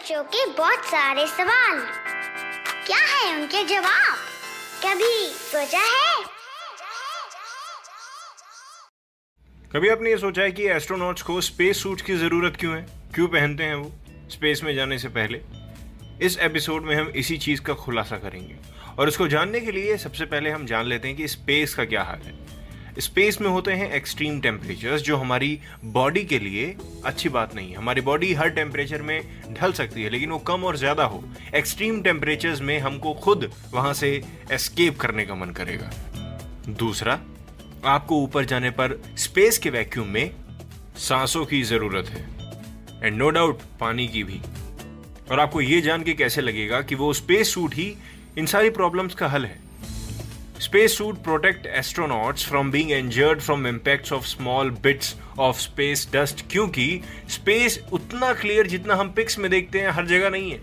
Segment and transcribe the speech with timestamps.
[0.00, 1.80] बच्चों के बहुत सारे सवाल।
[2.86, 4.16] क्या है उनके जवाब?
[4.86, 6.24] कभी सोचा है?
[9.72, 12.86] कभी आपने ये सोचा है कि एस्ट्रोनॉट्स को स्पेस सूट की ज़रूरत क्यों है?
[13.14, 13.92] क्यों पहनते हैं वो?
[14.30, 15.40] स्पेस में जाने से पहले।
[16.26, 18.56] इस एपिसोड में हम इसी चीज़ का खुलासा करेंगे।
[18.98, 22.02] और इसको जानने के लिए सबसे पहले हम जान लेते हैं कि स्पेस का क्या
[22.02, 22.39] हाल है।
[22.98, 26.74] स्पेस में होते हैं एक्सट्रीम टेम्परेचर्स जो हमारी बॉडी के लिए
[27.04, 29.22] अच्छी बात नहीं है। हमारी बॉडी हर टेम्परेचर में
[29.54, 31.22] ढल सकती है, लेकिन वो कम और ज़्यादा हो।
[31.54, 34.10] एक्सट्रीम टेम्परेचर्स में हमको खुद वहाँ से
[34.52, 35.90] एस्केप करने का मन करेगा।
[36.68, 37.18] दूसरा,
[37.84, 40.30] आपको ऊपर जाने पर स्पेस के वैक्यूम में
[40.98, 42.28] सांसों की ज़रूरत है।
[43.02, 44.40] एंड नो डाउट पानी की भी।
[45.30, 47.94] और आपको ये जान के कैसे लगेगा कि वो स्पेस सूट ही
[48.38, 49.58] इन सारी प्रॉब्लम्स का हल है।
[50.60, 57.00] Suit protect astronauts from being injured from impacts of small bits of space dust क्योंकि
[57.28, 60.60] स्पेस उतना क्लियर जितना हम पिक्स में देखते हैं, हर जगह नहीं है।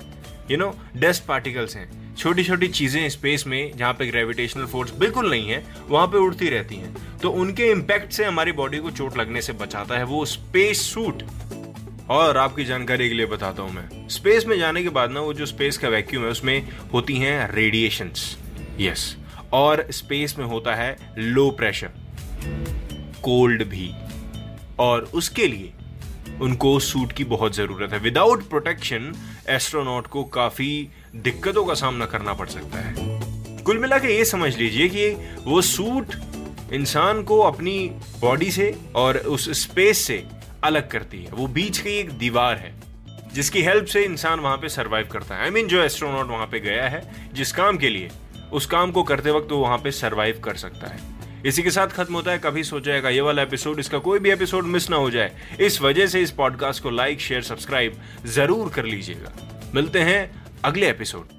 [0.52, 5.30] यू नो डस्ट पार्टिकल्स हैं। छोटी छोटी चीज़ें स्पेस में, जहाँ पे ग्रेविटेशनल फोर्स बिल्कुल
[5.30, 9.18] नहीं है, वहाँ पे उड़ती रहती हैं। तो उनके इम्पैक्ट से हमारी बॉडी को चोट
[9.18, 11.24] लगने से बचाता है वो स्पेस सूट
[12.10, 15.34] और आपकी जानकारी के लिए बताता हूँ मैं। स्पेस में जाने के बाद ना, वो
[15.34, 18.36] जो स्पेस का वैक्यूम है, उसमें होती हैं रेडिएशंस
[18.80, 19.16] यस
[19.54, 21.92] और स्पेस में होता है लो प्रेशर
[23.24, 23.92] कोल्ड भी।
[24.80, 25.74] और उसके लिए
[26.42, 29.14] उनको सूट की बहुत ज़रूरत है। विदाउट प्रोटेक्शन
[29.50, 32.94] एस्ट्रोनॉट को काफ़ी दिक्कतों का सामना करना पड़ सकता है।
[33.64, 35.10] कुल मिला के ये समझ लीजिए कि
[35.44, 36.16] वो सूट
[36.74, 37.80] इंसान को अपनी
[38.22, 40.24] बॉडी से और उस स्पेस से
[40.64, 42.74] अलग करती है। वो बीच की एक दीवार है,
[43.34, 46.60] जिसकी हेल्प से इंसान वहाँ पे सरवाइव करता है। आई मीन जो एस्ट्रोनॉट वहाँ पे
[46.60, 47.02] गया है,
[47.34, 48.10] जिस काम के लिए
[48.54, 51.16] उस काम को करते वक्त वो वहाँ पे सरवाइव कर सकता है।
[51.46, 54.66] इसी के साथ खत्म होता है, कभी सोचेगा ये वाला एपिसोड इसका कोई भी एपिसोड
[54.66, 58.86] मिस ना हो जाए। इस वजह से इस पॉडकास्ट को लाइक शेयर सब्सक्राइब ज़रूर कर
[58.86, 59.34] लीजिएगा।
[59.76, 60.30] मिलते हैं
[60.66, 61.37] अगले एपिसोड